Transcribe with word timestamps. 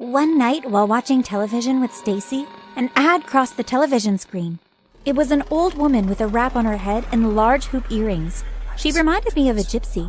One 0.00 0.38
night 0.38 0.64
while 0.70 0.86
watching 0.86 1.24
television 1.24 1.80
with 1.80 1.92
Stacy, 1.92 2.46
an 2.76 2.88
ad 2.94 3.26
crossed 3.26 3.56
the 3.56 3.64
television 3.64 4.16
screen. 4.16 4.60
It 5.04 5.16
was 5.16 5.32
an 5.32 5.42
old 5.50 5.74
woman 5.74 6.06
with 6.06 6.20
a 6.20 6.28
wrap 6.28 6.54
on 6.54 6.66
her 6.66 6.76
head 6.76 7.04
and 7.10 7.34
large 7.34 7.64
hoop 7.64 7.90
earrings. 7.90 8.44
She 8.76 8.92
reminded 8.92 9.34
me 9.34 9.48
of 9.48 9.58
a 9.58 9.62
gypsy. 9.62 10.08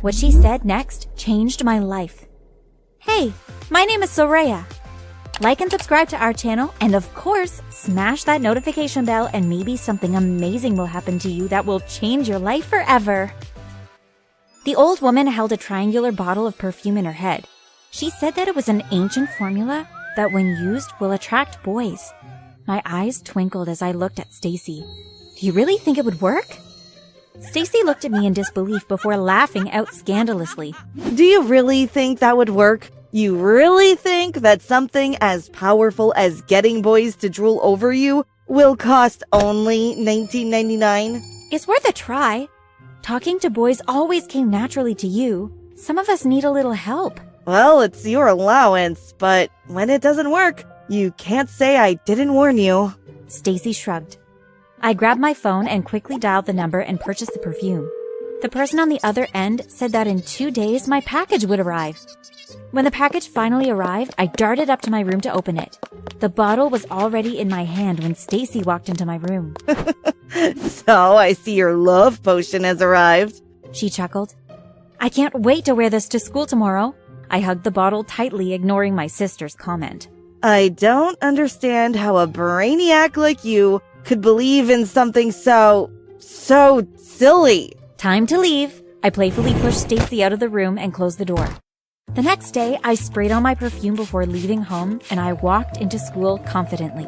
What 0.00 0.16
she 0.16 0.32
said 0.32 0.64
next 0.64 1.06
changed 1.14 1.62
my 1.62 1.78
life. 1.78 2.26
Hey, 2.98 3.32
my 3.70 3.84
name 3.84 4.02
is 4.02 4.10
Soraya. 4.10 4.64
Like 5.40 5.60
and 5.60 5.70
subscribe 5.70 6.08
to 6.08 6.18
our 6.18 6.32
channel, 6.32 6.74
and 6.80 6.96
of 6.96 7.14
course, 7.14 7.62
smash 7.70 8.24
that 8.24 8.40
notification 8.40 9.04
bell, 9.04 9.30
and 9.32 9.48
maybe 9.48 9.76
something 9.76 10.16
amazing 10.16 10.74
will 10.74 10.86
happen 10.86 11.20
to 11.20 11.30
you 11.30 11.46
that 11.54 11.64
will 11.64 11.78
change 11.86 12.28
your 12.28 12.40
life 12.40 12.66
forever. 12.66 13.32
The 14.64 14.74
old 14.74 15.00
woman 15.00 15.28
held 15.28 15.52
a 15.52 15.56
triangular 15.56 16.10
bottle 16.10 16.48
of 16.48 16.58
perfume 16.58 16.96
in 16.96 17.04
her 17.04 17.12
head. 17.12 17.46
She 17.90 18.10
said 18.10 18.36
that 18.36 18.48
it 18.48 18.54
was 18.54 18.68
an 18.68 18.84
ancient 18.92 19.28
formula 19.30 19.86
that 20.16 20.32
when 20.32 20.46
used 20.46 20.90
will 21.00 21.12
attract 21.12 21.62
boys. 21.62 22.12
My 22.66 22.80
eyes 22.84 23.20
twinkled 23.20 23.68
as 23.68 23.82
I 23.82 23.90
looked 23.92 24.20
at 24.20 24.32
Stacy. 24.32 24.84
Do 25.36 25.46
you 25.46 25.52
really 25.52 25.76
think 25.76 25.98
it 25.98 26.04
would 26.04 26.20
work? 26.20 26.56
Stacy 27.40 27.82
looked 27.84 28.04
at 28.04 28.12
me 28.12 28.26
in 28.26 28.32
disbelief 28.32 28.86
before 28.86 29.16
laughing 29.16 29.72
out 29.72 29.92
scandalously. 29.92 30.74
Do 31.14 31.24
you 31.24 31.42
really 31.42 31.86
think 31.86 32.18
that 32.18 32.36
would 32.36 32.50
work? 32.50 32.90
You 33.12 33.36
really 33.36 33.96
think 33.96 34.36
that 34.36 34.62
something 34.62 35.16
as 35.20 35.48
powerful 35.48 36.12
as 36.16 36.42
getting 36.42 36.82
boys 36.82 37.16
to 37.16 37.30
drool 37.30 37.58
over 37.62 37.92
you 37.92 38.24
will 38.46 38.76
cost 38.76 39.24
only 39.32 39.96
$19.99? 39.96 41.22
It's 41.50 41.66
worth 41.66 41.88
a 41.88 41.92
try. 41.92 42.46
Talking 43.02 43.40
to 43.40 43.50
boys 43.50 43.82
always 43.88 44.26
came 44.26 44.48
naturally 44.48 44.94
to 44.96 45.08
you. 45.08 45.52
Some 45.74 45.98
of 45.98 46.08
us 46.08 46.24
need 46.24 46.44
a 46.44 46.52
little 46.52 46.74
help. 46.74 47.18
Well, 47.50 47.80
it's 47.80 48.06
your 48.06 48.28
allowance, 48.28 49.12
but 49.18 49.50
when 49.66 49.90
it 49.90 50.00
doesn't 50.00 50.30
work, 50.30 50.62
you 50.88 51.10
can't 51.18 51.50
say 51.50 51.78
I 51.78 51.94
didn't 51.94 52.32
warn 52.32 52.58
you. 52.58 52.94
Stacy 53.26 53.72
shrugged. 53.72 54.18
I 54.82 54.94
grabbed 54.94 55.20
my 55.20 55.34
phone 55.34 55.66
and 55.66 55.84
quickly 55.84 56.16
dialed 56.16 56.46
the 56.46 56.52
number 56.52 56.78
and 56.78 57.00
purchased 57.00 57.32
the 57.32 57.40
perfume. 57.40 57.90
The 58.40 58.48
person 58.48 58.78
on 58.78 58.88
the 58.88 59.00
other 59.02 59.26
end 59.34 59.62
said 59.66 59.90
that 59.90 60.06
in 60.06 60.22
two 60.22 60.52
days 60.52 60.86
my 60.86 61.00
package 61.00 61.44
would 61.44 61.58
arrive. 61.58 61.98
When 62.70 62.84
the 62.84 62.92
package 62.92 63.26
finally 63.26 63.68
arrived, 63.68 64.14
I 64.16 64.26
darted 64.26 64.70
up 64.70 64.82
to 64.82 64.92
my 64.92 65.00
room 65.00 65.20
to 65.22 65.34
open 65.34 65.58
it. 65.58 65.76
The 66.20 66.28
bottle 66.28 66.70
was 66.70 66.86
already 66.86 67.40
in 67.40 67.48
my 67.48 67.64
hand 67.64 67.98
when 67.98 68.14
Stacy 68.14 68.62
walked 68.62 68.88
into 68.88 69.04
my 69.04 69.16
room. 69.16 69.56
so 70.56 71.16
I 71.16 71.32
see 71.32 71.54
your 71.54 71.74
love 71.74 72.22
potion 72.22 72.62
has 72.62 72.80
arrived. 72.80 73.42
She 73.72 73.90
chuckled. 73.90 74.36
I 75.00 75.08
can't 75.08 75.34
wait 75.34 75.64
to 75.64 75.74
wear 75.74 75.90
this 75.90 76.06
to 76.10 76.20
school 76.20 76.46
tomorrow. 76.46 76.94
I 77.30 77.40
hugged 77.40 77.64
the 77.64 77.70
bottle 77.70 78.04
tightly, 78.04 78.52
ignoring 78.52 78.94
my 78.94 79.06
sister's 79.06 79.54
comment. 79.54 80.08
I 80.42 80.68
don't 80.68 81.16
understand 81.22 81.94
how 81.96 82.16
a 82.16 82.26
brainiac 82.26 83.16
like 83.16 83.44
you 83.44 83.80
could 84.04 84.20
believe 84.20 84.68
in 84.68 84.84
something 84.86 85.30
so, 85.30 85.90
so 86.18 86.86
silly. 86.96 87.74
Time 87.98 88.26
to 88.26 88.38
leave. 88.38 88.82
I 89.02 89.10
playfully 89.10 89.54
pushed 89.60 89.80
Stacy 89.80 90.24
out 90.24 90.32
of 90.32 90.40
the 90.40 90.48
room 90.48 90.76
and 90.76 90.92
closed 90.92 91.18
the 91.18 91.24
door. 91.24 91.48
The 92.14 92.22
next 92.22 92.50
day, 92.50 92.78
I 92.82 92.94
sprayed 92.94 93.30
on 93.30 93.44
my 93.44 93.54
perfume 93.54 93.94
before 93.94 94.26
leaving 94.26 94.62
home 94.62 95.00
and 95.10 95.20
I 95.20 95.34
walked 95.34 95.76
into 95.76 95.98
school 95.98 96.38
confidently. 96.38 97.06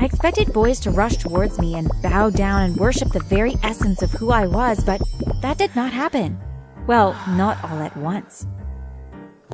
I 0.00 0.04
expected 0.04 0.52
boys 0.52 0.80
to 0.80 0.90
rush 0.90 1.18
towards 1.18 1.60
me 1.60 1.76
and 1.76 1.88
bow 2.02 2.30
down 2.30 2.62
and 2.62 2.76
worship 2.76 3.10
the 3.10 3.20
very 3.20 3.54
essence 3.62 4.02
of 4.02 4.10
who 4.10 4.30
I 4.30 4.46
was, 4.46 4.82
but 4.82 5.00
that 5.42 5.58
did 5.58 5.76
not 5.76 5.92
happen. 5.92 6.40
Well, 6.88 7.12
not 7.28 7.62
all 7.62 7.78
at 7.78 7.96
once. 7.96 8.46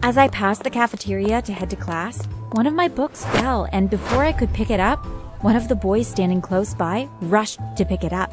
As 0.03 0.17
I 0.17 0.29
passed 0.29 0.63
the 0.63 0.71
cafeteria 0.71 1.43
to 1.43 1.53
head 1.53 1.71
to 1.71 1.77
class, 1.77 2.25
one 2.53 2.67
of 2.67 2.75
my 2.75 2.89
books 2.89 3.25
fell, 3.27 3.69
and 3.73 3.91
before 3.91 4.23
I 4.23 4.33
could 4.33 4.53
pick 4.53 4.71
it 4.71 4.81
up, 4.81 5.05
one 5.43 5.57
of 5.57 5.69
the 5.69 5.75
boys 5.75 6.07
standing 6.07 6.41
close 6.41 6.73
by 6.73 7.09
rushed 7.21 7.61
to 7.77 7.85
pick 7.85 8.05
it 8.05 8.13
up. 8.13 8.33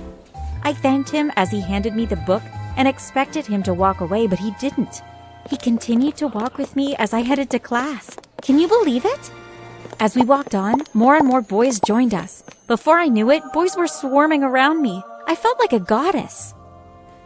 I 0.63 0.73
thanked 0.73 1.09
him 1.09 1.31
as 1.35 1.49
he 1.49 1.59
handed 1.59 1.95
me 1.95 2.05
the 2.05 2.15
book 2.17 2.43
and 2.77 2.87
expected 2.87 3.45
him 3.47 3.63
to 3.63 3.73
walk 3.73 4.01
away, 4.01 4.27
but 4.27 4.39
he 4.39 4.51
didn't. 4.59 5.01
He 5.49 5.57
continued 5.57 6.15
to 6.17 6.27
walk 6.27 6.57
with 6.57 6.75
me 6.75 6.95
as 6.97 7.13
I 7.13 7.21
headed 7.21 7.49
to 7.49 7.59
class. 7.59 8.15
Can 8.41 8.59
you 8.59 8.67
believe 8.67 9.05
it? 9.05 9.31
As 9.99 10.15
we 10.15 10.23
walked 10.23 10.55
on, 10.55 10.81
more 10.93 11.15
and 11.15 11.27
more 11.27 11.41
boys 11.41 11.79
joined 11.79 12.13
us. 12.13 12.43
Before 12.67 12.99
I 12.99 13.07
knew 13.07 13.31
it, 13.31 13.43
boys 13.53 13.75
were 13.75 13.87
swarming 13.87 14.43
around 14.43 14.81
me. 14.81 15.03
I 15.27 15.35
felt 15.35 15.59
like 15.59 15.73
a 15.73 15.79
goddess. 15.79 16.53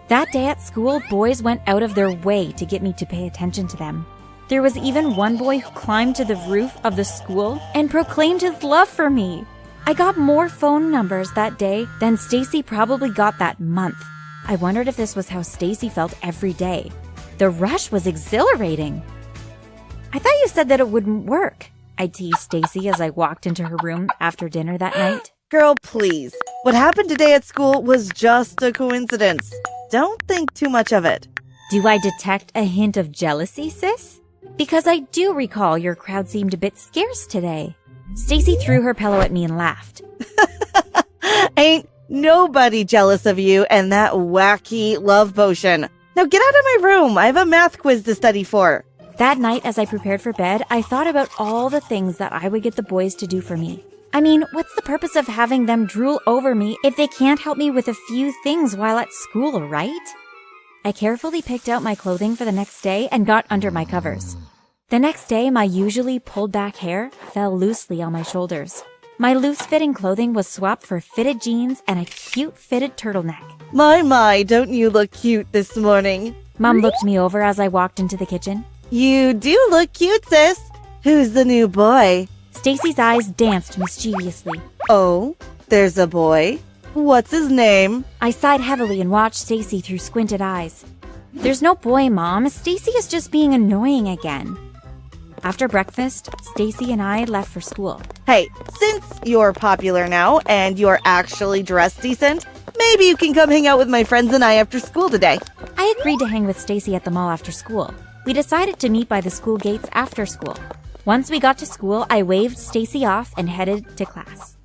That 0.08 0.32
day 0.32 0.48
at 0.48 0.62
school, 0.62 1.02
boys 1.10 1.44
went 1.44 1.62
out 1.68 1.84
of 1.84 1.94
their 1.94 2.12
way 2.12 2.52
to 2.54 2.66
get 2.66 2.82
me 2.82 2.94
to 2.94 3.06
pay 3.06 3.28
attention 3.28 3.68
to 3.68 3.78
them. 3.78 4.06
There 4.50 4.64
was 4.64 4.76
even 4.78 5.16
one 5.16 5.38
boy 5.38 5.60
who 5.60 5.70
climbed 5.72 6.16
to 6.16 6.26
the 6.26 6.44
roof 6.48 6.76
of 6.84 6.96
the 6.96 7.06
school 7.06 7.62
and 7.76 7.88
proclaimed 7.88 8.42
his 8.42 8.64
love 8.64 8.90
for 8.90 9.08
me. 9.08 9.46
I 9.86 9.94
got 9.94 10.18
more 10.18 10.50
phone 10.50 10.90
numbers 10.90 11.32
that 11.34 11.60
day 11.60 11.88
than 12.00 12.18
Stacy 12.18 12.64
probably 12.64 13.12
got 13.12 13.38
that 13.38 13.60
month. 13.60 14.04
I 14.48 14.56
wondered 14.56 14.88
if 14.88 14.98
this 14.98 15.16
was 15.16 15.30
how 15.30 15.44
Stacy 15.44 15.88
felt 15.88 16.18
every 16.24 16.54
day. 16.54 16.92
The 17.38 17.52
rush 17.52 17.92
was 17.92 18.08
exhilarating. 18.08 19.04
I 20.14 20.18
thought 20.18 20.42
you 20.42 20.48
said 20.48 20.68
that 20.70 20.80
it 20.80 20.90
wouldn't 20.90 21.28
work. 21.28 21.70
I 22.00 22.08
teased 22.08 22.40
Stacy 22.40 22.90
as 22.90 23.00
I 23.00 23.12
walked 23.12 23.46
into 23.46 23.66
her 23.66 23.78
room 23.84 24.10
after 24.20 24.50
dinner 24.50 24.80
that 24.80 24.98
night. 24.98 25.32
Girl, 25.52 25.76
please. 25.84 26.34
What 26.64 26.74
happened 26.74 27.10
today 27.10 27.36
at 27.36 27.46
school 27.46 27.84
was 27.84 28.10
just 28.10 28.64
a 28.64 28.72
coincidence. 28.72 29.54
Don't 29.92 30.20
think 30.24 30.56
too 30.56 30.70
much 30.70 30.92
of 30.92 31.06
it. 31.06 31.28
Do 31.70 31.88
I 31.88 32.00
detect 32.00 32.52
a 32.56 32.64
hint 32.64 32.98
of 32.98 33.12
jealousy, 33.12 33.70
sis? 33.70 34.22
Because 34.60 34.88
I 34.88 35.00
do 35.00 35.34
recall 35.34 35.78
your 35.78 35.96
crowd 35.96 36.28
seemed 36.28 36.54
a 36.54 36.58
bit 36.58 36.78
scarce 36.78 37.26
today. 37.26 37.78
Stacy 38.16 38.58
threw 38.58 38.82
her 38.82 38.94
pillow 38.94 39.22
at 39.22 39.32
me 39.32 39.46
and 39.46 39.58
laughed. 39.58 40.02
Ain't 41.58 41.88
nobody 42.10 42.84
jealous 42.84 43.26
of 43.26 43.40
you 43.40 43.64
and 43.70 43.94
that 43.94 44.12
wacky 44.12 45.02
love 45.02 45.34
potion. 45.34 45.88
Now 46.18 46.26
get 46.26 46.42
out 46.42 46.60
of 46.60 46.66
my 46.66 46.90
room. 46.90 47.18
I 47.18 47.28
have 47.28 47.38
a 47.38 47.46
math 47.46 47.80
quiz 47.80 48.04
to 48.04 48.14
study 48.14 48.44
for. 48.44 48.84
That 49.16 49.38
night, 49.38 49.66
as 49.66 49.78
I 49.78 49.86
prepared 49.86 50.20
for 50.20 50.34
bed, 50.34 50.66
I 50.70 50.82
thought 50.82 51.08
about 51.08 51.30
all 51.40 51.70
the 51.70 51.80
things 51.80 52.18
that 52.18 52.34
I 52.34 52.50
would 52.50 52.62
get 52.62 52.76
the 52.76 52.84
boys 52.84 53.16
to 53.16 53.28
do 53.28 53.40
for 53.40 53.56
me. 53.56 53.82
I 54.12 54.20
mean, 54.20 54.44
what's 54.52 54.76
the 54.76 54.82
purpose 54.82 55.16
of 55.16 55.26
having 55.26 55.68
them 55.68 55.86
drool 55.86 56.20
over 56.28 56.54
me 56.54 56.78
if 56.84 56.98
they 56.98 57.08
can't 57.08 57.40
help 57.40 57.58
me 57.58 57.72
with 57.72 57.88
a 57.88 57.94
few 58.10 58.34
things 58.44 58.76
while 58.76 58.98
at 58.98 59.14
school, 59.14 59.62
right? 59.70 59.96
I 60.86 60.94
carefully 60.94 61.42
picked 61.42 61.68
out 61.68 61.84
my 61.84 61.94
clothing 61.94 62.38
for 62.38 62.46
the 62.46 62.54
next 62.54 62.82
day 62.82 63.10
and 63.12 63.26
got 63.26 63.46
under 63.50 63.70
my 63.70 63.84
covers. 63.84 64.38
The 64.90 64.98
next 64.98 65.28
day, 65.28 65.50
my 65.50 65.64
usually 65.64 66.20
pulled 66.20 66.54
back 66.54 66.78
hair 66.78 67.12
fell 67.34 67.56
loosely 67.56 68.02
on 68.02 68.14
my 68.14 68.24
shoulders. 68.24 68.82
My 69.18 69.34
loose 69.34 69.62
fitting 69.62 69.94
clothing 69.94 70.34
was 70.34 70.48
swapped 70.48 70.84
for 70.84 71.02
fitted 71.02 71.42
jeans 71.42 71.84
and 71.86 72.00
a 72.00 72.06
cute 72.06 72.58
fitted 72.58 72.96
turtleneck. 72.96 73.44
My, 73.74 74.02
my, 74.02 74.44
don't 74.44 74.70
you 74.70 74.90
look 74.90 75.12
cute 75.12 75.52
this 75.52 75.76
morning? 75.76 76.34
Mom 76.58 76.80
looked 76.80 77.04
me 77.04 77.20
over 77.20 77.42
as 77.42 77.60
I 77.60 77.68
walked 77.68 78.00
into 78.00 78.16
the 78.16 78.26
kitchen. 78.26 78.64
You 78.90 79.34
do 79.34 79.68
look 79.70 79.92
cute, 79.92 80.26
sis. 80.30 80.60
Who's 81.04 81.34
the 81.34 81.46
new 81.46 81.68
boy? 81.68 82.30
Stacy's 82.52 82.98
eyes 82.98 83.28
danced 83.28 83.78
mischievously. 83.78 84.62
Oh, 84.90 85.36
there's 85.68 85.98
a 85.98 86.08
boy. 86.08 86.60
What's 86.96 87.30
his 87.30 87.52
name? 87.52 88.04
I 88.20 88.32
sighed 88.32 88.62
heavily 88.62 89.00
and 89.00 89.12
watched 89.12 89.36
Stacy 89.36 89.80
through 89.80 90.00
squinted 90.00 90.42
eyes. 90.42 90.84
There's 91.36 91.62
no 91.62 91.76
boy, 91.76 92.10
Mom. 92.10 92.50
Stacy 92.50 92.90
is 92.92 93.08
just 93.08 93.32
being 93.32 93.54
annoying 93.54 94.08
again. 94.08 94.58
After 95.44 95.68
breakfast, 95.68 96.30
Stacy 96.42 96.92
and 96.92 97.00
I 97.00 97.26
left 97.26 97.52
for 97.52 97.62
school. 97.62 98.02
Hey, 98.26 98.50
since 98.80 99.06
you're 99.24 99.54
popular 99.54 100.08
now 100.08 100.40
and 100.48 100.80
you're 100.80 101.00
actually 101.06 101.62
dressed 101.62 102.02
decent, 102.02 102.48
maybe 102.76 103.06
you 103.06 103.16
can 103.16 103.36
come 103.36 103.52
hang 103.52 103.68
out 103.68 103.78
with 103.78 103.88
my 103.88 104.04
friends 104.04 104.34
and 104.34 104.44
I 104.44 104.56
after 104.56 104.80
school 104.80 105.12
today. 105.12 105.38
I 105.78 105.94
agreed 106.00 106.20
to 106.20 106.28
hang 106.28 106.48
with 106.48 106.60
Stacy 106.60 106.96
at 106.96 107.04
the 107.04 107.12
mall 107.12 107.30
after 107.30 107.52
school. 107.52 107.94
We 108.26 108.34
decided 108.34 108.80
to 108.80 108.90
meet 108.90 109.08
by 109.08 109.22
the 109.22 109.30
school 109.30 109.58
gates 109.58 109.88
after 109.92 110.26
school. 110.26 110.58
Once 111.06 111.30
we 111.30 111.40
got 111.40 111.60
to 111.60 111.68
school, 111.68 112.08
I 112.10 112.24
waved 112.24 112.58
Stacy 112.58 113.06
off 113.06 113.32
and 113.38 113.48
headed 113.48 113.96
to 113.98 114.06
class. 114.08 114.58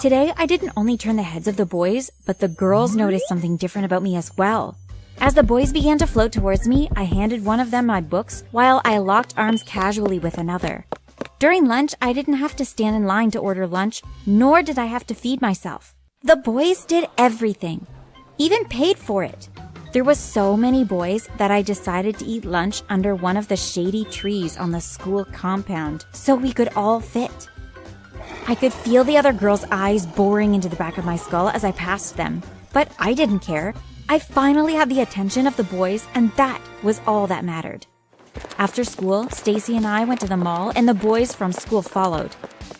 Today, 0.00 0.32
I 0.38 0.46
didn't 0.46 0.72
only 0.78 0.96
turn 0.96 1.16
the 1.16 1.22
heads 1.22 1.46
of 1.46 1.58
the 1.58 1.66
boys, 1.66 2.10
but 2.24 2.38
the 2.38 2.48
girls 2.48 2.96
noticed 2.96 3.28
something 3.28 3.58
different 3.58 3.84
about 3.84 4.02
me 4.02 4.16
as 4.16 4.34
well. 4.34 4.78
As 5.18 5.34
the 5.34 5.42
boys 5.42 5.74
began 5.74 5.98
to 5.98 6.06
float 6.06 6.32
towards 6.32 6.66
me, 6.66 6.88
I 6.96 7.02
handed 7.02 7.44
one 7.44 7.60
of 7.60 7.70
them 7.70 7.84
my 7.84 8.00
books 8.00 8.42
while 8.50 8.80
I 8.82 8.96
locked 8.96 9.34
arms 9.36 9.62
casually 9.62 10.18
with 10.18 10.38
another. 10.38 10.86
During 11.38 11.66
lunch, 11.66 11.94
I 12.00 12.14
didn't 12.14 12.40
have 12.40 12.56
to 12.56 12.64
stand 12.64 12.96
in 12.96 13.04
line 13.04 13.30
to 13.32 13.40
order 13.40 13.66
lunch, 13.66 14.00
nor 14.24 14.62
did 14.62 14.78
I 14.78 14.86
have 14.86 15.06
to 15.08 15.14
feed 15.14 15.42
myself. 15.42 15.94
The 16.22 16.36
boys 16.36 16.86
did 16.86 17.06
everything, 17.18 17.86
even 18.38 18.64
paid 18.64 18.96
for 18.96 19.22
it. 19.22 19.50
There 19.92 20.04
was 20.04 20.18
so 20.18 20.56
many 20.56 20.82
boys 20.82 21.28
that 21.36 21.50
I 21.50 21.60
decided 21.60 22.18
to 22.20 22.24
eat 22.24 22.46
lunch 22.46 22.80
under 22.88 23.14
one 23.14 23.36
of 23.36 23.48
the 23.48 23.56
shady 23.58 24.06
trees 24.06 24.56
on 24.56 24.70
the 24.70 24.80
school 24.80 25.26
compound 25.26 26.06
so 26.12 26.34
we 26.34 26.54
could 26.54 26.70
all 26.74 27.00
fit. 27.00 27.50
I 28.50 28.56
could 28.56 28.72
feel 28.72 29.04
the 29.04 29.16
other 29.16 29.32
girls' 29.32 29.64
eyes 29.70 30.04
boring 30.04 30.56
into 30.56 30.68
the 30.68 30.74
back 30.74 30.98
of 30.98 31.04
my 31.04 31.14
skull 31.14 31.50
as 31.50 31.62
I 31.62 31.70
passed 31.70 32.16
them, 32.16 32.42
but 32.72 32.90
I 32.98 33.14
didn't 33.14 33.38
care. 33.38 33.74
I 34.08 34.18
finally 34.18 34.74
had 34.74 34.88
the 34.88 35.02
attention 35.02 35.46
of 35.46 35.56
the 35.56 35.62
boys, 35.62 36.04
and 36.16 36.32
that 36.32 36.60
was 36.82 37.00
all 37.06 37.28
that 37.28 37.44
mattered. 37.44 37.86
After 38.58 38.82
school, 38.82 39.28
Stacy 39.28 39.76
and 39.76 39.86
I 39.86 40.02
went 40.02 40.18
to 40.22 40.26
the 40.26 40.36
mall, 40.36 40.72
and 40.74 40.88
the 40.88 40.94
boys 40.94 41.32
from 41.32 41.52
school 41.52 41.80
followed. 41.80 42.34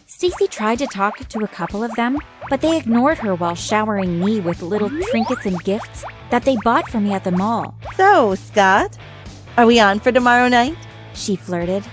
Stacy 0.06 0.48
tried 0.48 0.80
to 0.80 0.88
talk 0.88 1.18
to 1.18 1.44
a 1.44 1.54
couple 1.54 1.84
of 1.84 1.94
them, 1.94 2.18
but 2.48 2.62
they 2.62 2.76
ignored 2.76 3.18
her 3.18 3.36
while 3.36 3.54
showering 3.54 4.18
me 4.18 4.40
with 4.40 4.62
little 4.62 4.90
trinkets 4.90 5.46
and 5.46 5.62
gifts 5.62 6.04
that 6.30 6.42
they 6.42 6.56
bought 6.64 6.90
for 6.90 6.98
me 6.98 7.12
at 7.12 7.22
the 7.22 7.30
mall. 7.30 7.76
So, 7.94 8.34
Scott, 8.34 8.98
are 9.56 9.66
we 9.66 9.78
on 9.78 10.00
for 10.00 10.10
tomorrow 10.10 10.48
night? 10.48 10.76
She 11.14 11.36
flirted. 11.36 11.84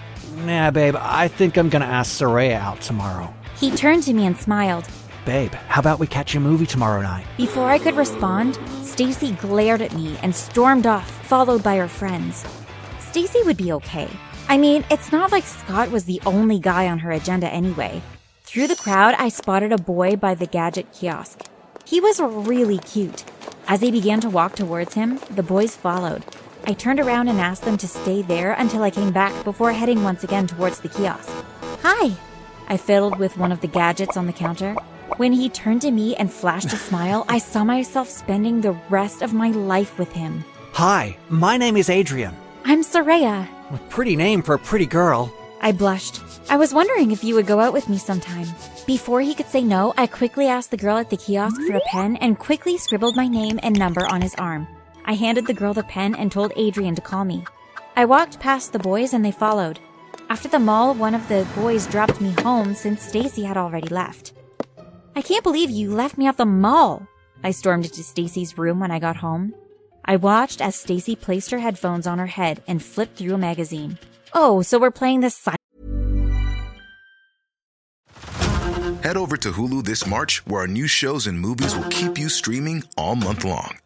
Nah, 0.46 0.72
babe, 0.72 0.96
I 0.98 1.28
think 1.28 1.58
I'm 1.58 1.70
gonna 1.70 1.86
ask 1.86 2.20
Soraya 2.20 2.56
out 2.56 2.82
tomorrow. 2.82 3.32
He 3.60 3.72
turned 3.72 4.04
to 4.04 4.14
me 4.14 4.28
and 4.28 4.38
smiled. 4.38 4.86
Babe, 5.26 5.52
how 5.52 5.80
about 5.80 5.98
we 5.98 6.06
catch 6.06 6.36
a 6.36 6.40
movie 6.40 6.68
tomorrow 6.68 7.02
night? 7.02 7.26
Before 7.38 7.68
I 7.68 7.80
could 7.80 7.96
respond, 7.96 8.60
Stacy 8.84 9.32
glared 9.32 9.82
at 9.82 9.96
me 9.96 10.16
and 10.22 10.36
stormed 10.36 10.86
off, 10.86 11.10
followed 11.26 11.64
by 11.64 11.78
her 11.78 11.88
friends. 11.88 12.46
Stacy 13.00 13.42
would 13.46 13.58
be 13.58 13.72
okay. 13.74 14.08
I 14.48 14.58
mean, 14.60 14.86
it's 14.92 15.12
not 15.12 15.32
like 15.32 15.44
Scott 15.44 15.90
was 15.90 16.06
the 16.06 16.22
only 16.26 16.60
guy 16.60 16.88
on 16.88 17.00
her 17.00 17.12
agenda 17.12 17.50
anyway. 17.50 18.04
Through 18.44 18.68
the 18.68 18.76
crowd, 18.76 19.16
I 19.18 19.30
spotted 19.30 19.72
a 19.72 19.78
boy 19.78 20.16
by 20.16 20.36
the 20.36 20.46
gadget 20.46 20.94
kiosk. 20.94 21.42
He 21.84 22.00
was 22.00 22.20
really 22.20 22.78
cute. 22.78 23.24
As 23.68 23.80
they 23.80 23.90
began 23.90 24.22
to 24.22 24.30
walk 24.30 24.56
towards 24.56 24.94
him, 24.94 25.20
the 25.32 25.44
boys 25.44 25.76
followed. 25.76 26.24
I 26.66 26.74
turned 26.74 27.00
around 27.00 27.28
and 27.28 27.40
asked 27.40 27.64
them 27.64 27.78
to 27.78 27.88
stay 27.88 28.22
there 28.22 28.52
until 28.52 28.84
I 28.84 28.92
came 28.92 29.12
back 29.12 29.44
before 29.44 29.74
heading 29.74 30.04
once 30.04 30.24
again 30.24 30.46
towards 30.46 30.80
the 30.80 30.90
kiosk. 30.90 31.32
Hi! 31.82 32.16
I 32.68 32.78
fiddled 32.78 33.18
with 33.18 33.38
one 33.38 33.52
of 33.52 33.62
the 33.62 33.68
gadgets 33.68 34.18
on 34.18 34.28
the 34.28 34.34
counter. 34.34 34.74
When 35.16 35.32
he 35.32 35.50
turned 35.50 35.82
to 35.84 35.92
me 35.92 36.16
and 36.16 36.32
flashed 36.32 36.74
a 36.74 36.78
smile, 36.78 37.26
I 37.30 37.38
saw 37.38 37.64
myself 37.64 38.10
spending 38.10 38.60
the 38.60 38.78
rest 38.90 39.22
of 39.22 39.34
my 39.34 39.52
life 39.52 39.98
with 39.98 40.12
him. 40.12 40.44
Hi, 40.74 41.18
my 41.30 41.58
name 41.58 41.78
is 41.78 41.90
Adrian. 41.90 42.36
I'm 42.66 42.84
Soraya. 42.84 43.48
A 43.72 43.78
pretty 43.90 44.16
name 44.16 44.42
for 44.42 44.54
a 44.56 44.60
pretty 44.60 44.86
girl. 44.86 45.34
I 45.62 45.72
blushed. 45.72 46.22
I 46.50 46.58
was 46.58 46.74
wondering 46.74 47.12
if 47.12 47.24
you 47.24 47.36
would 47.36 47.48
go 47.48 47.60
out 47.60 47.74
with 47.74 47.90
me 47.90 47.98
sometime. 47.98 48.48
Before 48.86 49.22
he 49.22 49.34
could 49.34 49.48
say 49.48 49.64
no, 49.64 49.94
I 49.98 50.08
quickly 50.08 50.48
asked 50.48 50.72
the 50.72 50.78
girl 50.78 50.98
at 50.98 51.10
the 51.10 51.18
kiosk 51.18 51.60
for 51.62 51.76
a 51.76 51.82
pen 51.88 52.18
and 52.18 52.38
quickly 52.38 52.78
scribbled 52.78 53.16
my 53.16 53.28
name 53.28 53.60
and 53.64 53.78
number 53.78 54.06
on 54.06 54.22
his 54.22 54.36
arm. 54.36 54.68
I 55.06 55.14
handed 55.14 55.48
the 55.48 55.54
girl 55.54 55.74
the 55.74 55.84
pen 55.84 56.16
and 56.16 56.32
told 56.32 56.52
Adrian 56.58 56.96
to 56.96 57.02
call 57.02 57.24
me. 57.26 57.46
I 57.96 58.06
walked 58.06 58.40
past 58.40 58.74
the 58.74 58.80
boys 58.80 59.14
and 59.14 59.26
they 59.26 59.32
followed. 59.32 59.80
After 60.30 60.48
the 60.50 60.60
mall, 60.60 60.94
one 60.94 61.16
of 61.16 61.28
the 61.28 61.48
boys 61.56 61.88
dropped 61.88 62.20
me 62.22 62.32
home 62.32 62.74
since 62.76 63.02
Stacy 63.02 63.44
had 63.44 63.58
already 63.58 63.88
left. 63.90 64.34
I 65.16 65.22
can't 65.22 65.44
believe 65.44 65.70
you 65.70 65.94
left 65.94 66.18
me 66.18 66.28
at 66.28 66.38
the 66.38 66.46
mall. 66.46 67.08
I 67.44 67.52
stormed 67.52 67.86
into 67.86 68.04
Stacy's 68.04 68.58
room 68.58 68.80
when 68.80 68.92
I 68.92 69.00
got 69.00 69.16
home. 69.16 69.54
I 70.06 70.16
watched 70.16 70.62
as 70.62 70.76
Stacy 70.76 71.16
placed 71.16 71.52
her 71.52 71.60
headphones 71.60 72.08
on 72.08 72.18
her 72.20 72.28
head 72.28 72.64
and 72.68 72.82
flipped 72.84 73.18
through 73.18 73.34
a 73.36 73.38
magazine. 73.38 73.98
Oh, 74.34 74.62
so 74.62 74.80
we're 74.80 74.92
playing 74.92 75.22
this 75.22 75.36
si- 75.36 75.52
Head 79.04 79.18
over 79.18 79.38
to 79.38 79.52
Hulu 79.52 79.86
this 79.86 80.06
March, 80.06 80.46
where 80.46 80.62
our 80.62 80.68
new 80.68 80.88
shows 80.88 81.28
and 81.28 81.40
movies 81.40 81.76
will 81.76 81.88
keep 81.90 82.18
you 82.18 82.30
streaming 82.30 82.84
all 82.98 83.16
month 83.16 83.46
long. 83.46 83.78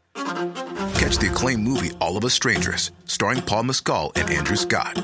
Catch 0.95 1.17
the 1.17 1.29
acclaimed 1.31 1.63
movie 1.63 1.91
All 1.99 2.17
of 2.17 2.25
Us 2.25 2.33
Strangers, 2.33 2.91
starring 3.05 3.41
Paul 3.41 3.63
Mescal 3.63 4.11
and 4.15 4.29
Andrew 4.29 4.55
Scott. 4.55 5.03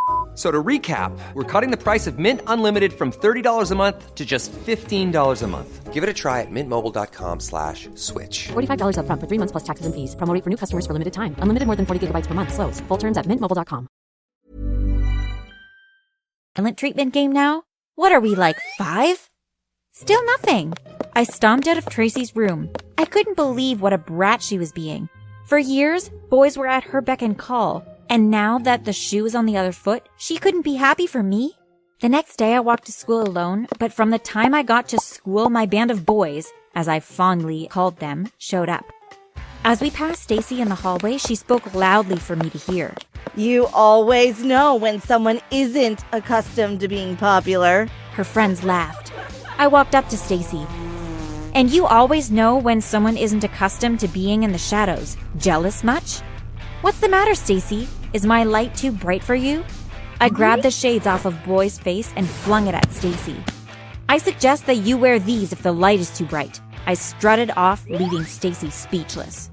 F- 0.33 0.37
So 0.37 0.49
to 0.49 0.63
recap, 0.63 1.11
we're 1.33 1.43
cutting 1.43 1.71
the 1.71 1.77
price 1.77 2.07
of 2.07 2.17
Mint 2.17 2.41
Unlimited 2.47 2.93
from 2.93 3.11
$30 3.11 3.71
a 3.71 3.75
month 3.75 4.15
to 4.15 4.23
just 4.25 4.51
$15 4.53 5.43
a 5.43 5.47
month. 5.47 5.93
Give 5.93 6.03
it 6.03 6.09
a 6.09 6.13
try 6.13 6.39
at 6.39 6.47
mintmobile.com 6.49 7.39
slash 7.41 7.89
switch. 7.95 8.47
$45 8.53 8.95
upfront 8.95 9.19
for 9.19 9.27
three 9.27 9.37
months 9.37 9.51
plus 9.51 9.63
taxes 9.63 9.85
and 9.85 9.93
fees. 9.93 10.15
Promo 10.15 10.33
for 10.41 10.49
new 10.49 10.55
customers 10.57 10.85
for 10.87 10.93
limited 10.93 11.11
time. 11.13 11.35
Unlimited 11.43 11.67
more 11.67 11.75
than 11.75 11.85
40 11.85 12.07
gigabytes 12.07 12.27
per 12.27 12.33
month. 12.33 12.53
Slows. 12.53 12.79
Full 12.87 12.97
terms 12.97 13.17
at 13.17 13.25
mintmobile.com. 13.27 13.87
silent 16.57 16.77
treatment 16.77 17.13
game 17.13 17.31
now? 17.33 17.63
What 17.95 18.11
are 18.11 18.19
we 18.21 18.35
like, 18.35 18.57
five? 18.77 19.29
Still 19.93 20.23
nothing. 20.25 20.73
I 21.15 21.23
stomped 21.25 21.67
out 21.67 21.77
of 21.77 21.85
Stacy's 21.91 22.35
room. 22.35 22.69
I 22.97 23.05
couldn't 23.05 23.35
believe 23.35 23.81
what 23.81 23.93
a 23.93 23.97
brat 23.97 24.41
she 24.41 24.57
was 24.57 24.71
being. 24.71 25.09
For 25.45 25.57
years, 25.59 26.09
boys 26.29 26.57
were 26.57 26.67
at 26.67 26.83
her 26.85 27.01
beck 27.01 27.21
and 27.21 27.37
call, 27.37 27.83
and 28.11 28.29
now 28.29 28.57
that 28.57 28.83
the 28.83 28.91
shoe 28.91 29.25
is 29.25 29.35
on 29.35 29.45
the 29.45 29.55
other 29.55 29.71
foot, 29.71 30.09
she 30.17 30.37
couldn't 30.37 30.63
be 30.63 30.75
happy 30.75 31.07
for 31.07 31.23
me. 31.23 31.53
The 32.01 32.09
next 32.09 32.35
day 32.35 32.53
I 32.55 32.59
walked 32.59 32.87
to 32.87 32.91
school 32.91 33.21
alone, 33.21 33.69
but 33.79 33.93
from 33.93 34.09
the 34.09 34.19
time 34.19 34.53
I 34.53 34.63
got 34.63 34.89
to 34.89 34.97
school, 34.97 35.49
my 35.49 35.65
band 35.65 35.91
of 35.91 36.05
boys, 36.05 36.51
as 36.75 36.89
I 36.89 36.99
fondly 36.99 37.69
called 37.71 37.99
them, 37.99 38.27
showed 38.37 38.67
up. 38.67 38.83
As 39.63 39.79
we 39.79 39.91
passed 39.91 40.23
Stacy 40.23 40.59
in 40.59 40.67
the 40.67 40.75
hallway, 40.75 41.17
she 41.17 41.35
spoke 41.35 41.73
loudly 41.73 42.17
for 42.17 42.35
me 42.35 42.49
to 42.49 42.57
hear. 42.57 42.93
You 43.37 43.67
always 43.67 44.43
know 44.43 44.75
when 44.75 44.99
someone 44.99 45.39
isn't 45.49 46.03
accustomed 46.11 46.81
to 46.81 46.89
being 46.89 47.15
popular. 47.15 47.87
Her 48.11 48.25
friends 48.25 48.65
laughed. 48.65 49.13
I 49.57 49.67
walked 49.67 49.95
up 49.95 50.09
to 50.09 50.17
Stacy. 50.17 50.67
And 51.55 51.69
you 51.69 51.85
always 51.85 52.29
know 52.29 52.57
when 52.57 52.81
someone 52.81 53.15
isn't 53.15 53.45
accustomed 53.45 54.01
to 54.01 54.09
being 54.09 54.43
in 54.43 54.51
the 54.51 54.57
shadows. 54.57 55.15
Jealous 55.37 55.81
much? 55.81 56.19
What's 56.81 56.99
the 56.99 57.07
matter, 57.07 57.35
Stacy? 57.35 57.87
Is 58.13 58.25
my 58.25 58.43
light 58.43 58.75
too 58.75 58.91
bright 58.91 59.23
for 59.23 59.35
you? 59.35 59.63
I 60.19 60.27
grabbed 60.27 60.63
the 60.63 60.71
shades 60.71 61.07
off 61.07 61.23
of 61.25 61.41
Boy's 61.45 61.79
face 61.79 62.11
and 62.17 62.27
flung 62.27 62.67
it 62.67 62.75
at 62.75 62.91
Stacy. 62.91 63.37
I 64.09 64.17
suggest 64.17 64.65
that 64.65 64.83
you 64.83 64.97
wear 64.97 65.17
these 65.17 65.53
if 65.53 65.63
the 65.63 65.71
light 65.71 66.01
is 66.01 66.17
too 66.17 66.25
bright. 66.25 66.59
I 66.85 66.95
strutted 66.95 67.51
off, 67.55 67.85
leaving 67.87 68.25
Stacy 68.25 68.69
speechless. 68.69 69.49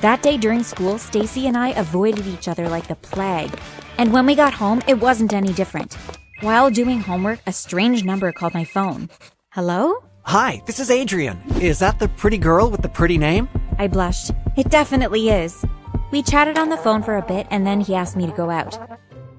That 0.00 0.20
day 0.20 0.36
during 0.36 0.64
school, 0.64 0.98
Stacy 0.98 1.46
and 1.46 1.56
I 1.56 1.68
avoided 1.68 2.26
each 2.26 2.48
other 2.48 2.68
like 2.68 2.88
the 2.88 2.96
plague. 2.96 3.56
And 3.98 4.12
when 4.12 4.26
we 4.26 4.34
got 4.34 4.52
home, 4.52 4.82
it 4.88 4.98
wasn't 4.98 5.32
any 5.32 5.52
different. 5.52 5.96
While 6.40 6.70
doing 6.70 7.00
homework, 7.00 7.38
a 7.46 7.52
strange 7.52 8.04
number 8.04 8.32
called 8.32 8.52
my 8.54 8.64
phone. 8.64 9.10
Hello? 9.50 10.02
Hi, 10.24 10.60
this 10.66 10.80
is 10.80 10.90
Adrian. 10.90 11.38
Is 11.60 11.78
that 11.78 12.00
the 12.00 12.08
pretty 12.08 12.38
girl 12.38 12.68
with 12.68 12.82
the 12.82 12.88
pretty 12.88 13.16
name? 13.16 13.48
I 13.78 13.86
blushed. 13.86 14.32
It 14.56 14.70
definitely 14.70 15.30
is. 15.30 15.64
We 16.16 16.22
chatted 16.22 16.56
on 16.56 16.70
the 16.70 16.78
phone 16.78 17.02
for 17.02 17.18
a 17.18 17.22
bit 17.22 17.46
and 17.50 17.66
then 17.66 17.78
he 17.78 17.94
asked 17.94 18.16
me 18.16 18.24
to 18.24 18.32
go 18.32 18.48
out. 18.48 18.78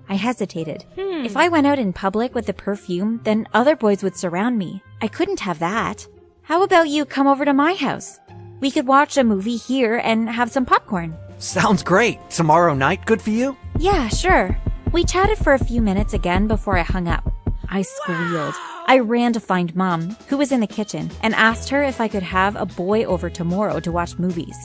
I 0.10 0.14
hesitated. 0.14 0.86
Hmm. 0.94 1.26
If 1.26 1.36
I 1.36 1.50
went 1.50 1.66
out 1.66 1.80
in 1.80 1.92
public 1.92 2.36
with 2.36 2.46
the 2.46 2.54
perfume, 2.54 3.20
then 3.24 3.48
other 3.52 3.76
boys 3.76 4.04
would 4.04 4.16
surround 4.16 4.60
me. 4.60 4.84
I 5.02 5.08
couldn't 5.08 5.40
have 5.40 5.58
that. 5.58 6.08
How 6.44 6.62
about 6.62 6.88
you 6.88 7.04
come 7.04 7.26
over 7.26 7.46
to 7.46 7.52
my 7.52 7.74
house? 7.74 8.20
We 8.60 8.70
could 8.70 8.86
watch 8.86 9.18
a 9.18 9.24
movie 9.24 9.56
here 9.56 9.96
and 9.96 10.30
have 10.30 10.52
some 10.52 10.68
popcorn. 10.68 11.18
Sounds 11.40 11.82
great. 11.82 12.20
Tomorrow 12.30 12.76
night, 12.76 13.08
good 13.08 13.24
for 13.24 13.32
you? 13.32 13.58
Yeah, 13.80 14.08
sure. 14.10 14.56
We 14.92 15.04
chatted 15.04 15.40
for 15.40 15.54
a 15.54 15.66
few 15.66 15.82
minutes 15.82 16.14
again 16.14 16.46
before 16.46 16.78
I 16.78 16.84
hung 16.84 17.08
up. 17.08 17.28
I 17.70 17.82
squealed. 17.82 18.54
I 18.86 19.00
ran 19.00 19.34
to 19.34 19.40
find 19.40 19.76
Mom, 19.76 20.16
who 20.28 20.38
was 20.38 20.52
in 20.52 20.60
the 20.60 20.68
kitchen, 20.68 21.10
and 21.24 21.34
asked 21.34 21.70
her 21.70 21.82
if 21.82 22.00
I 22.00 22.08
could 22.08 22.22
have 22.22 22.56
a 22.56 22.68
boy 22.68 23.04
over 23.06 23.32
tomorrow 23.32 23.80
to 23.80 23.92
watch 23.92 24.20
movies. 24.20 24.56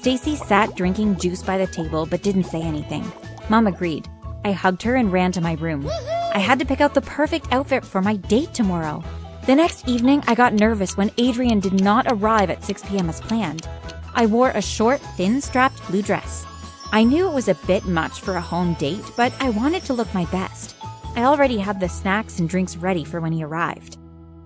Stacy 0.00 0.34
sat 0.34 0.74
drinking 0.76 1.18
juice 1.18 1.42
by 1.42 1.58
the 1.58 1.66
table 1.66 2.06
but 2.06 2.22
didn't 2.22 2.44
say 2.44 2.62
anything. 2.62 3.04
Mom 3.50 3.66
agreed. 3.66 4.08
I 4.46 4.52
hugged 4.52 4.80
her 4.84 4.96
and 4.96 5.12
ran 5.12 5.30
to 5.32 5.42
my 5.42 5.56
room. 5.56 5.86
I 6.32 6.38
had 6.38 6.58
to 6.60 6.64
pick 6.64 6.80
out 6.80 6.94
the 6.94 7.02
perfect 7.02 7.52
outfit 7.52 7.84
for 7.84 8.00
my 8.00 8.16
date 8.16 8.54
tomorrow. 8.54 9.04
The 9.44 9.54
next 9.54 9.86
evening, 9.86 10.24
I 10.26 10.34
got 10.34 10.54
nervous 10.54 10.96
when 10.96 11.10
Adrian 11.18 11.60
did 11.60 11.82
not 11.82 12.06
arrive 12.08 12.48
at 12.48 12.64
6 12.64 12.82
p.m. 12.88 13.10
as 13.10 13.20
planned. 13.20 13.68
I 14.14 14.24
wore 14.24 14.52
a 14.52 14.62
short, 14.62 15.00
thin 15.18 15.42
strapped 15.42 15.86
blue 15.88 16.00
dress. 16.00 16.46
I 16.92 17.04
knew 17.04 17.28
it 17.28 17.34
was 17.34 17.48
a 17.48 17.66
bit 17.66 17.84
much 17.84 18.22
for 18.22 18.36
a 18.36 18.40
home 18.40 18.72
date, 18.74 19.04
but 19.18 19.34
I 19.38 19.50
wanted 19.50 19.84
to 19.84 19.92
look 19.92 20.12
my 20.14 20.24
best. 20.26 20.76
I 21.14 21.24
already 21.24 21.58
had 21.58 21.78
the 21.78 21.90
snacks 21.90 22.38
and 22.38 22.48
drinks 22.48 22.78
ready 22.78 23.04
for 23.04 23.20
when 23.20 23.32
he 23.32 23.44
arrived. 23.44 23.98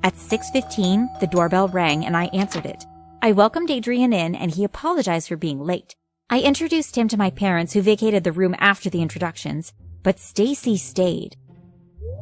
At 0.03 0.15
6:15, 0.15 1.21
the 1.21 1.29
doorbell 1.29 1.69
rang 1.69 2.05
and 2.05 2.17
I 2.17 2.25
answered 2.33 2.67
it. 2.67 2.85
I 3.25 3.33
welcomed 3.33 3.71
Adrian 3.71 4.13
in 4.13 4.35
and 4.35 4.51
he 4.51 4.65
apologized 4.65 5.29
for 5.29 5.37
being 5.39 5.59
late. 5.59 5.97
I 6.29 6.43
introduced 6.43 6.95
him 6.95 7.09
to 7.09 7.17
my 7.17 7.31
parents 7.31 7.73
who 7.73 7.81
vacated 7.81 8.23
the 8.23 8.33
room 8.33 8.55
after 8.59 8.91
the 8.91 9.01
introductions, 9.01 9.73
but 10.03 10.19
Stacy 10.19 10.77
stayed. 10.77 11.35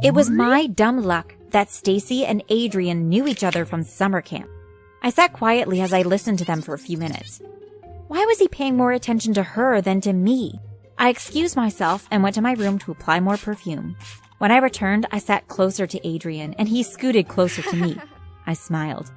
It 0.05 0.15
was 0.15 0.31
my 0.31 0.69
dumb 0.69 1.03
luck 1.03 1.35
that 1.51 1.73
Stacy 1.73 2.25
and 2.25 2.45
Adrian 2.51 3.09
knew 3.09 3.27
each 3.27 3.43
other 3.43 3.65
from 3.65 3.83
summer 3.83 4.21
camp. 4.23 4.49
I 5.03 5.11
sat 5.11 5.33
quietly 5.33 5.81
as 5.81 5.93
I 5.93 6.03
listened 6.03 6.39
to 6.39 6.45
them 6.45 6.63
for 6.63 6.73
a 6.73 6.79
few 6.79 6.99
minutes. 6.99 7.43
Why 8.07 8.25
was 8.25 8.39
he 8.39 8.47
paying 8.47 8.77
more 8.77 8.93
attention 8.93 9.35
to 9.35 9.43
her 9.43 9.81
than 9.81 10.01
to 10.03 10.13
me? 10.13 10.61
I 10.99 11.09
excused 11.09 11.57
myself 11.57 12.07
and 12.13 12.23
went 12.23 12.37
to 12.37 12.43
my 12.43 12.53
room 12.53 12.79
to 12.79 12.93
apply 12.93 13.19
more 13.19 13.39
perfume. 13.39 13.97
When 14.39 14.53
I 14.53 14.59
returned, 14.59 15.09
I 15.11 15.19
sat 15.19 15.49
closer 15.49 15.85
to 15.85 16.07
Adrian 16.07 16.55
and 16.61 16.69
he 16.69 16.85
scooted 16.85 17.27
closer 17.27 17.63
to 17.63 17.75
me. 17.77 17.97
I 18.47 18.55
smiled. 18.55 19.11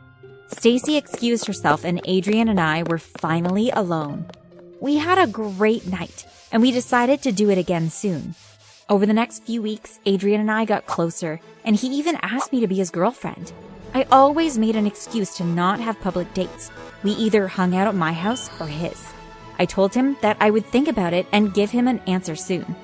Stacy 0.57 0.95
excused 0.95 1.45
herself 1.45 1.83
and 1.83 2.01
Adrian 2.05 2.47
and 2.47 2.59
I 2.59 2.83
were 2.83 2.97
finally 2.97 3.69
alone. 3.71 4.25
We 4.79 4.95
had 4.95 5.17
a 5.17 5.29
great 5.29 5.85
night 5.85 6.25
and 6.51 6.61
we 6.61 6.71
decided 6.71 7.21
to 7.21 7.33
do 7.33 7.49
it 7.49 7.57
again 7.57 7.89
soon. 7.89 8.35
Over 8.89 9.05
the 9.05 9.13
next 9.13 9.43
few 9.43 9.61
weeks, 9.61 9.99
Adrian 10.05 10.39
and 10.39 10.49
I 10.49 10.63
got 10.63 10.87
closer 10.87 11.41
and 11.65 11.75
he 11.75 11.87
even 11.89 12.17
asked 12.21 12.53
me 12.53 12.61
to 12.61 12.67
be 12.67 12.75
his 12.75 12.89
girlfriend. 12.89 13.51
I 13.93 14.07
always 14.11 14.57
made 14.57 14.77
an 14.77 14.87
excuse 14.87 15.35
to 15.35 15.43
not 15.43 15.81
have 15.81 15.99
public 15.99 16.33
dates. 16.33 16.71
We 17.03 17.11
either 17.11 17.47
hung 17.47 17.75
out 17.75 17.87
at 17.87 17.93
my 17.93 18.13
house 18.13 18.49
or 18.59 18.67
his. 18.67 19.13
I 19.59 19.65
told 19.65 19.93
him 19.93 20.15
that 20.21 20.37
I 20.39 20.51
would 20.51 20.65
think 20.65 20.87
about 20.87 21.13
it 21.13 21.27
and 21.33 21.53
give 21.53 21.69
him 21.69 21.87
an 21.87 21.99
answer 22.07 22.35
soon. 22.35 22.75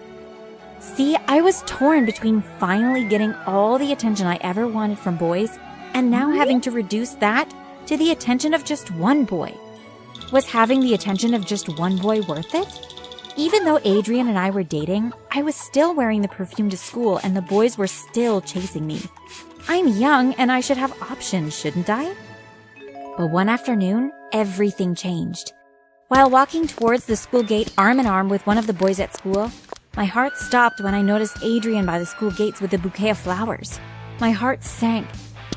See, 0.80 1.16
I 1.28 1.42
was 1.42 1.64
torn 1.66 2.06
between 2.06 2.42
finally 2.60 3.06
getting 3.06 3.34
all 3.48 3.80
the 3.80 3.94
attention 3.94 4.28
I 4.28 4.40
ever 4.42 4.68
wanted 4.68 5.00
from 5.00 5.16
boys 5.16 5.58
and 5.94 6.12
now 6.12 6.30
having 6.32 6.62
to 6.62 6.72
reduce 6.72 7.12
that 7.16 7.52
to 7.88 7.98
the 7.98 8.12
attention 8.12 8.54
of 8.54 8.66
just 8.66 8.92
one 8.92 9.26
boy. 9.26 9.56
Was 10.32 10.46
having 10.46 10.82
the 10.82 10.94
attention 10.94 11.34
of 11.34 11.46
just 11.46 11.78
one 11.78 11.98
boy 11.98 12.22
worth 12.22 12.56
it? 12.56 12.68
Even 13.38 13.64
though 13.64 13.80
Adrian 13.84 14.28
and 14.28 14.38
I 14.38 14.50
were 14.50 14.64
dating, 14.64 15.14
I 15.32 15.42
was 15.42 15.56
still 15.56 15.96
wearing 15.96 16.22
the 16.22 16.28
perfume 16.28 16.70
to 16.70 16.78
school 16.78 17.20
and 17.24 17.36
the 17.36 17.42
boys 17.42 17.78
were 17.78 17.88
still 17.88 18.42
chasing 18.42 18.86
me. 18.86 19.02
I'm 19.68 19.88
young 19.88 20.34
and 20.36 20.52
I 20.52 20.60
should 20.60 20.78
have 20.78 21.02
options, 21.02 21.58
shouldn't 21.58 21.90
I? 21.90 22.14
But 23.18 23.28
one 23.28 23.50
afternoon, 23.50 24.12
everything 24.34 24.96
changed. 24.96 25.54
While 26.08 26.30
walking 26.30 26.68
towards 26.68 27.06
the 27.06 27.16
school 27.16 27.44
gate 27.44 27.74
arm 27.78 28.00
in 28.00 28.06
arm 28.06 28.28
with 28.28 28.46
one 28.46 28.58
of 28.58 28.68
the 28.68 28.74
boys 28.74 29.00
at 29.00 29.16
school, 29.16 29.52
my 29.96 30.06
heart 30.06 30.38
stopped 30.38 30.82
when 30.82 30.94
I 30.94 31.02
noticed 31.02 31.44
Adrian 31.44 31.86
by 31.86 32.00
the 32.00 32.06
school 32.06 32.32
gates 32.32 32.62
with 32.62 32.74
a 32.74 32.78
bouquet 32.78 33.12
of 33.12 33.18
flowers. 33.18 33.80
My 34.20 34.32
heart 34.32 34.64
sank. 34.64 35.08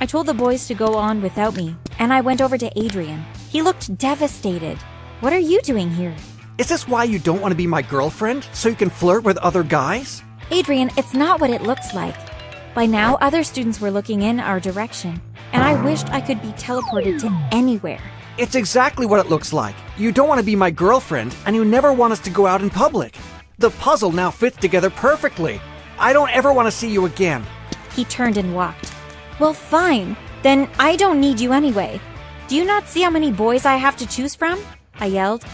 I 0.01 0.07
told 0.07 0.27
the 0.27 0.35
boys 0.35 0.67
to 0.67 0.75
go 0.75 0.95
on 0.95 1.23
without 1.23 1.57
me, 1.57 1.77
and 1.99 2.13
I 2.13 2.21
went 2.21 2.41
over 2.41 2.59
to 2.59 2.71
Adrian. 2.79 3.25
He 3.49 3.63
looked 3.63 3.97
devastated. 3.97 4.77
What 5.21 5.33
are 5.33 5.39
you 5.39 5.61
doing 5.63 5.89
here? 5.91 6.15
Is 6.59 6.69
this 6.69 6.89
why 6.89 7.05
you 7.05 7.19
don't 7.19 7.41
want 7.41 7.53
to 7.53 7.57
be 7.57 7.67
my 7.67 7.83
girlfriend? 7.83 8.47
So 8.53 8.69
you 8.69 8.75
can 8.75 8.91
flirt 8.91 9.23
with 9.23 9.39
other 9.39 9.63
guys? 9.63 10.23
Adrian, 10.51 10.91
it's 10.97 11.15
not 11.15 11.41
what 11.41 11.51
it 11.51 11.63
looks 11.63 11.95
like. 11.95 12.17
By 12.75 12.87
now, 12.87 13.17
other 13.21 13.45
students 13.45 13.81
were 13.81 13.91
looking 13.91 14.23
in 14.23 14.41
our 14.41 14.59
direction, 14.59 15.23
and 15.53 15.63
I 15.63 15.81
wished 15.83 16.11
I 16.11 16.21
could 16.21 16.43
be 16.43 16.53
teleported 16.53 17.21
to 17.21 17.49
anywhere. 17.53 18.03
It's 18.37 18.57
exactly 18.57 19.07
what 19.07 19.25
it 19.25 19.31
looks 19.31 19.53
like. 19.53 19.77
You 19.97 20.11
don't 20.11 20.29
want 20.29 20.41
to 20.41 20.47
be 20.47 20.57
my 20.57 20.73
girlfriend, 20.73 21.37
and 21.47 21.55
you 21.55 21.65
never 21.65 21.93
want 21.93 22.13
us 22.13 22.21
to 22.21 22.31
go 22.31 22.47
out 22.47 22.63
in 22.63 22.69
public. 22.69 23.17
The 23.59 23.71
puzzle 23.71 24.11
now 24.11 24.33
fits 24.33 24.57
together 24.57 24.91
perfectly. 24.91 25.61
I 26.01 26.13
don't 26.13 26.31
ever 26.31 26.53
want 26.53 26.67
to 26.67 26.73
see 26.73 26.91
you 26.91 27.07
again. 27.07 27.45
He 27.95 28.05
turned 28.07 28.37
and 28.37 28.57
walked. 28.57 28.94
Well, 29.41 29.55
fine. 29.55 30.17
Then 30.43 30.69
I 30.79 30.97
don't 30.97 31.21
need 31.21 31.41
you 31.41 31.53
anyway. 31.53 32.01
Do 32.49 32.57
you 32.57 32.65
not 32.65 32.89
see 32.89 33.03
how 33.03 33.11
many 33.11 33.33
boys 33.33 33.65
I 33.65 33.77
have 33.77 33.97
to 33.97 34.07
choose 34.07 34.35
from? 34.35 34.61
I 35.01 35.07
yelled. 35.07 35.45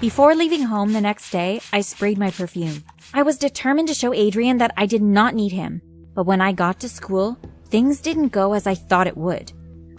Before 0.00 0.34
leaving 0.34 0.62
home 0.62 0.92
the 0.92 1.00
next 1.00 1.30
day, 1.30 1.60
I 1.72 1.80
sprayed 1.80 2.18
my 2.18 2.30
perfume. 2.30 2.84
I 3.14 3.22
was 3.22 3.38
determined 3.38 3.88
to 3.88 3.94
show 3.94 4.12
Adrian 4.12 4.58
that 4.58 4.74
I 4.76 4.86
did 4.86 5.02
not 5.02 5.34
need 5.34 5.52
him. 5.52 5.80
But 6.14 6.26
when 6.26 6.40
I 6.40 6.52
got 6.52 6.80
to 6.80 6.88
school, 6.88 7.38
things 7.70 8.00
didn't 8.00 8.28
go 8.28 8.52
as 8.52 8.66
I 8.66 8.74
thought 8.74 9.06
it 9.06 9.16
would. 9.16 9.52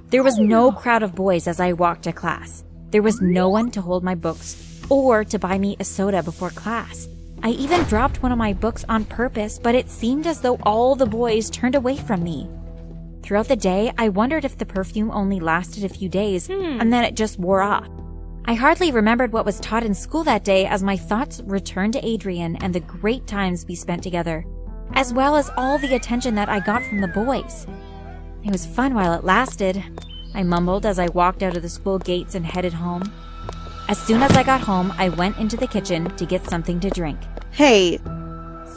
There 0.10 0.24
was 0.24 0.38
no 0.38 0.72
crowd 0.72 1.04
of 1.04 1.16
boys 1.16 1.48
as 1.48 1.60
I 1.60 1.74
walked 1.74 2.04
to 2.04 2.14
class. 2.14 2.64
There 2.92 3.02
was 3.02 3.22
no 3.22 3.50
one 3.50 3.72
to 3.72 3.82
hold 3.82 4.04
my 4.04 4.16
books 4.16 4.82
or 4.90 5.24
to 5.26 5.40
buy 5.40 5.58
me 5.58 5.76
a 5.80 5.84
soda 5.84 6.24
before 6.24 6.52
class. 6.52 7.08
I 7.44 7.50
even 7.50 7.84
dropped 7.84 8.24
one 8.24 8.32
of 8.32 8.38
my 8.38 8.54
books 8.54 8.86
on 8.88 9.06
purpose, 9.06 9.60
but 9.60 9.76
it 9.76 9.90
seemed 9.90 10.28
as 10.28 10.42
though 10.42 10.60
all 10.64 10.96
the 10.96 11.06
boys 11.06 11.50
turned 11.50 11.76
away 11.76 11.98
from 11.98 12.24
me. 12.24 12.50
Throughout 13.28 13.50
the 13.50 13.58
day, 13.58 13.92
I 13.98 14.08
wondered 14.08 14.46
if 14.46 14.58
the 14.58 14.66
perfume 14.66 15.12
only 15.12 15.42
lasted 15.42 15.84
a 15.84 15.90
few 15.90 16.08
days 16.08 16.48
hmm. 16.48 16.80
and 16.80 16.94
then 16.94 17.04
it 17.04 17.18
just 17.18 17.38
wore 17.38 17.62
off. 17.62 17.86
I 18.46 18.54
hardly 18.54 18.90
remembered 18.90 19.34
what 19.34 19.44
was 19.44 19.60
taught 19.60 19.84
in 19.84 19.94
school 19.94 20.24
that 20.24 20.46
day 20.46 20.66
as 20.66 20.82
my 20.82 20.96
thoughts 20.96 21.42
returned 21.44 21.92
to 21.94 22.08
Adrian 22.08 22.56
and 22.62 22.74
the 22.74 22.80
great 22.80 23.28
times 23.28 23.66
we 23.68 23.76
spent 23.76 24.02
together, 24.02 24.46
as 24.94 25.14
well 25.14 25.36
as 25.36 25.52
all 25.58 25.78
the 25.78 25.94
attention 25.94 26.36
that 26.36 26.48
I 26.48 26.62
got 26.62 26.86
from 26.86 27.02
the 27.02 27.10
boys. 27.10 27.68
It 28.46 28.52
was 28.54 28.66
fun 28.66 28.94
while 28.94 29.12
it 29.12 29.26
lasted, 29.26 29.84
I 30.34 30.44
mumbled 30.44 30.86
as 30.86 30.98
I 30.98 31.08
walked 31.08 31.44
out 31.44 31.58
of 31.58 31.64
the 31.64 31.68
school 31.68 32.00
gates 32.00 32.34
and 32.34 32.46
headed 32.46 32.72
home. 32.72 33.12
As 33.90 33.98
soon 33.98 34.24
as 34.24 34.38
I 34.38 34.44
got 34.44 34.62
home, 34.62 34.94
I 34.98 35.10
went 35.10 35.38
into 35.38 35.58
the 35.58 35.68
kitchen 35.68 36.16
to 36.16 36.26
get 36.26 36.50
something 36.50 36.80
to 36.80 36.90
drink. 36.90 37.20
Hey, 37.52 38.00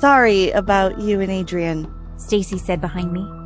sorry 0.01 0.51
about 0.51 1.01
you 1.01 1.21
and 1.21 1.31
Adrian. 1.31 1.87
Stacy 2.17 2.59
said 2.59 2.81
behind 2.81 3.13
me. 3.13 3.40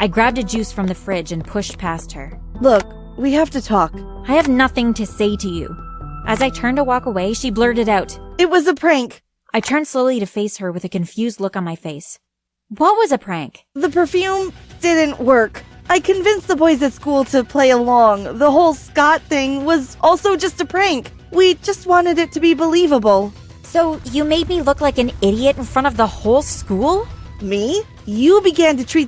I 0.00 0.06
grabbed 0.06 0.38
a 0.38 0.44
juice 0.44 0.70
from 0.70 0.86
the 0.86 0.94
fridge 0.94 1.32
and 1.32 1.44
pushed 1.44 1.76
past 1.76 2.12
her. 2.12 2.38
Look, 2.60 2.86
we 3.16 3.32
have 3.32 3.50
to 3.50 3.60
talk. 3.60 3.92
I 4.28 4.34
have 4.34 4.48
nothing 4.48 4.94
to 4.94 5.04
say 5.04 5.36
to 5.36 5.48
you. 5.48 5.76
As 6.24 6.40
I 6.40 6.50
turned 6.50 6.76
to 6.76 6.84
walk 6.84 7.06
away, 7.06 7.32
she 7.32 7.50
blurted 7.50 7.88
out. 7.88 8.16
It 8.38 8.48
was 8.48 8.68
a 8.68 8.74
prank. 8.74 9.22
I 9.52 9.58
turned 9.58 9.88
slowly 9.88 10.20
to 10.20 10.26
face 10.26 10.58
her 10.58 10.70
with 10.70 10.84
a 10.84 10.88
confused 10.88 11.40
look 11.40 11.56
on 11.56 11.64
my 11.64 11.74
face. 11.74 12.20
What 12.68 12.96
was 12.96 13.10
a 13.10 13.18
prank? 13.18 13.64
The 13.74 13.88
perfume 13.88 14.52
didn't 14.80 15.18
work. 15.18 15.64
I 15.90 15.98
convinced 15.98 16.46
the 16.46 16.54
boys 16.54 16.80
at 16.82 16.92
school 16.92 17.24
to 17.24 17.42
play 17.42 17.70
along. 17.70 18.38
The 18.38 18.52
whole 18.52 18.74
Scott 18.74 19.22
thing 19.22 19.64
was 19.64 19.96
also 20.00 20.36
just 20.36 20.60
a 20.60 20.64
prank. 20.64 21.10
We 21.32 21.54
just 21.54 21.86
wanted 21.86 22.18
it 22.18 22.30
to 22.32 22.40
be 22.40 22.54
believable. 22.54 23.32
So 23.64 24.00
you 24.04 24.22
made 24.22 24.48
me 24.48 24.62
look 24.62 24.80
like 24.80 24.98
an 24.98 25.10
idiot 25.22 25.56
in 25.56 25.64
front 25.64 25.88
of 25.88 25.96
the 25.96 26.06
whole 26.06 26.42
school? 26.42 27.08
Me? 27.42 27.82
You 28.06 28.40
began 28.42 28.76
to 28.76 28.84
treat 28.84 29.07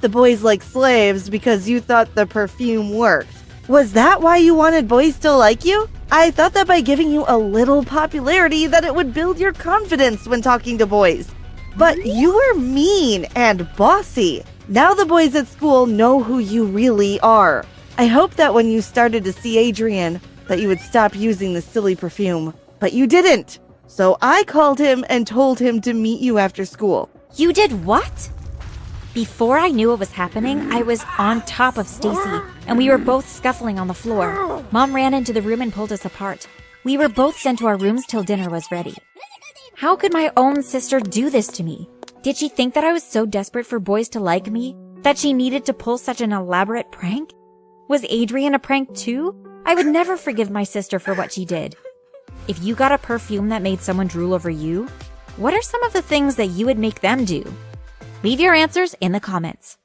The 0.00 0.08
boys 0.08 0.42
like 0.42 0.62
slaves 0.62 1.28
because 1.28 1.68
you 1.68 1.80
thought 1.80 2.14
the 2.14 2.26
perfume 2.26 2.94
worked. 2.94 3.34
Was 3.68 3.92
that 3.92 4.22
why 4.22 4.38
you 4.38 4.54
wanted 4.54 4.88
boys 4.88 5.18
to 5.18 5.32
like 5.32 5.64
you? 5.64 5.88
I 6.10 6.30
thought 6.30 6.54
that 6.54 6.66
by 6.66 6.80
giving 6.80 7.10
you 7.10 7.24
a 7.28 7.36
little 7.36 7.84
popularity 7.84 8.66
that 8.66 8.84
it 8.84 8.94
would 8.94 9.12
build 9.12 9.38
your 9.38 9.52
confidence 9.52 10.26
when 10.26 10.40
talking 10.40 10.78
to 10.78 10.86
boys. 10.86 11.32
But 11.76 12.04
you 12.06 12.34
were 12.34 12.54
mean 12.58 13.26
and 13.36 13.68
bossy. 13.76 14.42
Now 14.68 14.94
the 14.94 15.04
boys 15.04 15.34
at 15.34 15.48
school 15.48 15.84
know 15.84 16.22
who 16.22 16.38
you 16.38 16.64
really 16.64 17.20
are. 17.20 17.66
I 17.98 18.06
hope 18.06 18.34
that 18.36 18.54
when 18.54 18.68
you 18.68 18.80
started 18.80 19.22
to 19.24 19.32
see 19.32 19.58
Adrian 19.58 20.20
that 20.48 20.60
you 20.60 20.68
would 20.68 20.80
stop 20.80 21.14
using 21.14 21.52
the 21.52 21.60
silly 21.60 21.94
perfume, 21.94 22.54
but 22.78 22.94
you 22.94 23.06
didn't. 23.06 23.58
So 23.86 24.16
I 24.22 24.44
called 24.44 24.78
him 24.78 25.04
and 25.10 25.26
told 25.26 25.58
him 25.58 25.80
to 25.82 25.92
meet 25.92 26.20
you 26.20 26.38
after 26.38 26.64
school. 26.64 27.10
You 27.36 27.52
did 27.52 27.84
what? 27.84 28.30
Before 29.12 29.58
I 29.58 29.70
knew 29.70 29.88
what 29.88 29.98
was 29.98 30.12
happening, 30.12 30.70
I 30.70 30.82
was 30.82 31.04
on 31.18 31.42
top 31.42 31.78
of 31.78 31.88
Stacy, 31.88 32.40
and 32.68 32.78
we 32.78 32.88
were 32.88 32.96
both 32.96 33.28
scuffling 33.28 33.76
on 33.80 33.88
the 33.88 33.94
floor. 33.94 34.62
Mom 34.70 34.94
ran 34.94 35.14
into 35.14 35.32
the 35.32 35.42
room 35.42 35.62
and 35.62 35.72
pulled 35.72 35.90
us 35.90 36.04
apart. 36.04 36.46
We 36.84 36.96
were 36.96 37.08
both 37.08 37.36
sent 37.36 37.58
to 37.58 37.66
our 37.66 37.76
rooms 37.76 38.06
till 38.06 38.22
dinner 38.22 38.48
was 38.48 38.70
ready. 38.70 38.94
How 39.74 39.96
could 39.96 40.12
my 40.12 40.30
own 40.36 40.62
sister 40.62 41.00
do 41.00 41.28
this 41.28 41.48
to 41.48 41.64
me? 41.64 41.90
Did 42.22 42.36
she 42.36 42.48
think 42.48 42.74
that 42.74 42.84
I 42.84 42.92
was 42.92 43.02
so 43.02 43.26
desperate 43.26 43.66
for 43.66 43.80
boys 43.80 44.08
to 44.10 44.20
like 44.20 44.48
me 44.48 44.76
that 45.02 45.18
she 45.18 45.32
needed 45.32 45.64
to 45.64 45.72
pull 45.72 45.98
such 45.98 46.20
an 46.20 46.32
elaborate 46.32 46.92
prank? 46.92 47.32
Was 47.88 48.06
Adrian 48.08 48.54
a 48.54 48.60
prank 48.60 48.94
too? 48.94 49.34
I 49.66 49.74
would 49.74 49.86
never 49.86 50.16
forgive 50.16 50.50
my 50.50 50.62
sister 50.62 51.00
for 51.00 51.14
what 51.14 51.32
she 51.32 51.44
did. 51.44 51.74
If 52.46 52.62
you 52.62 52.76
got 52.76 52.92
a 52.92 52.98
perfume 52.98 53.48
that 53.48 53.60
made 53.60 53.80
someone 53.80 54.06
drool 54.06 54.34
over 54.34 54.50
you, 54.50 54.86
what 55.36 55.52
are 55.52 55.62
some 55.62 55.82
of 55.82 55.92
the 55.92 56.02
things 56.02 56.36
that 56.36 56.46
you 56.46 56.64
would 56.66 56.78
make 56.78 57.00
them 57.00 57.24
do? 57.24 57.42
Leave 58.22 58.38
your 58.40 58.52
answers 58.52 58.94
in 59.00 59.12
the 59.12 59.20
comments. 59.20 59.79